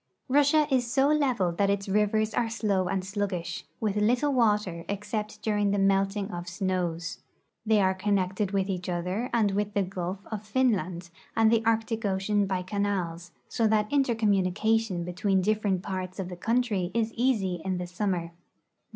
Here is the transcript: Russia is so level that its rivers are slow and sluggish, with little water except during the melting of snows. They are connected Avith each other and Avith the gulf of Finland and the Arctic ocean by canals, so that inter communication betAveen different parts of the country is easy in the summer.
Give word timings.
Russia 0.29 0.65
is 0.71 0.91
so 0.91 1.09
level 1.09 1.51
that 1.51 1.69
its 1.69 1.87
rivers 1.87 2.33
are 2.33 2.49
slow 2.49 2.87
and 2.87 3.05
sluggish, 3.05 3.65
with 3.79 3.95
little 3.97 4.33
water 4.33 4.83
except 4.89 5.39
during 5.43 5.69
the 5.69 5.77
melting 5.77 6.31
of 6.31 6.49
snows. 6.49 7.19
They 7.67 7.79
are 7.81 7.93
connected 7.93 8.49
Avith 8.49 8.67
each 8.67 8.89
other 8.89 9.29
and 9.31 9.53
Avith 9.53 9.73
the 9.73 9.83
gulf 9.83 10.25
of 10.31 10.41
Finland 10.43 11.11
and 11.37 11.51
the 11.51 11.63
Arctic 11.67 12.03
ocean 12.03 12.47
by 12.47 12.63
canals, 12.63 13.29
so 13.47 13.67
that 13.67 13.93
inter 13.93 14.15
communication 14.15 15.05
betAveen 15.05 15.43
different 15.43 15.83
parts 15.83 16.17
of 16.17 16.29
the 16.29 16.35
country 16.35 16.89
is 16.95 17.13
easy 17.13 17.61
in 17.63 17.77
the 17.77 17.85
summer. 17.85 18.31